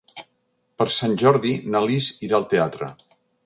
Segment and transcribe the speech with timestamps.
[0.81, 2.93] Per Sant Jordi na Lis irà al teatre.